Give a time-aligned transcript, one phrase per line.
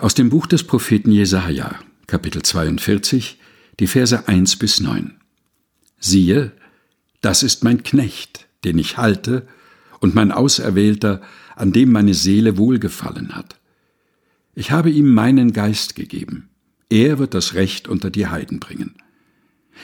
[0.00, 3.38] Aus dem Buch des Propheten Jesaja, Kapitel 42,
[3.80, 5.12] die Verse 1 bis 9.
[5.98, 6.52] Siehe,
[7.20, 9.46] das ist mein Knecht, den ich halte,
[10.00, 11.20] und mein Auserwählter,
[11.54, 13.60] an dem meine Seele wohlgefallen hat.
[14.54, 16.48] Ich habe ihm meinen Geist gegeben.
[16.88, 18.94] Er wird das Recht unter die Heiden bringen.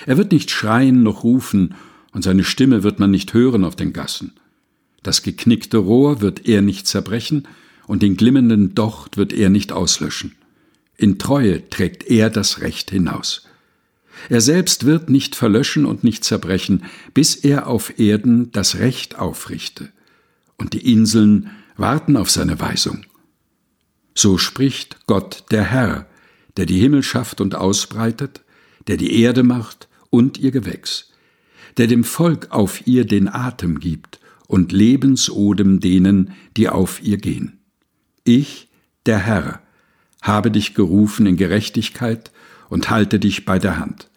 [0.07, 1.75] Er wird nicht schreien noch rufen,
[2.13, 4.33] und seine Stimme wird man nicht hören auf den Gassen.
[5.03, 7.47] Das geknickte Rohr wird er nicht zerbrechen,
[7.87, 10.35] und den glimmenden Docht wird er nicht auslöschen.
[10.97, 13.47] In Treue trägt er das Recht hinaus.
[14.29, 19.91] Er selbst wird nicht verlöschen und nicht zerbrechen, bis er auf Erden das Recht aufrichte.
[20.57, 23.05] Und die Inseln warten auf seine Weisung.
[24.15, 26.07] So spricht Gott der Herr,
[26.57, 28.41] der die Himmel schafft und ausbreitet,
[28.87, 31.13] der die Erde macht und ihr Gewächs,
[31.77, 37.59] der dem Volk auf ihr den Atem gibt und Lebensodem denen, die auf ihr gehen.
[38.27, 38.69] Ich,
[39.07, 39.61] der Herr,
[40.21, 42.33] habe dich gerufen in Gerechtigkeit
[42.69, 44.11] und halte dich bei der Hand.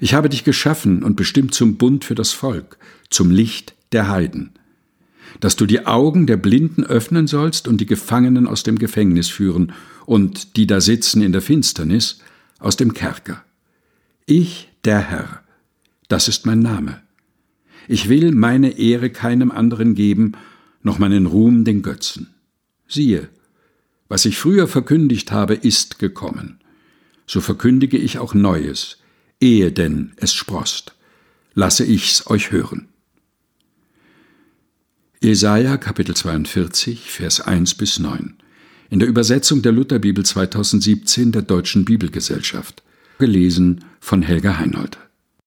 [0.00, 2.78] Ich habe dich geschaffen und bestimmt zum Bund für das Volk,
[3.10, 4.52] zum Licht der Heiden,
[5.40, 9.74] dass du die Augen der Blinden öffnen sollst und die Gefangenen aus dem Gefängnis führen
[10.06, 12.20] und die da sitzen in der Finsternis
[12.58, 13.44] aus dem Kerker.
[14.24, 15.42] Ich, der Herr,
[16.08, 17.02] das ist mein Name.
[17.86, 20.32] Ich will meine Ehre keinem anderen geben,
[20.82, 22.30] noch meinen Ruhm den Götzen.
[22.88, 23.28] Siehe,
[24.08, 26.60] was ich früher verkündigt habe, ist gekommen.
[27.26, 28.98] So verkündige ich auch Neues,
[29.40, 30.94] ehe denn es sproßt.
[31.54, 32.88] Lasse ich's euch hören.
[35.20, 38.36] Jesaja Kapitel 42, Vers 1 bis 9.
[38.90, 42.82] In der Übersetzung der Lutherbibel 2017 der Deutschen Bibelgesellschaft.
[43.18, 44.98] Gelesen von Helga Heinold.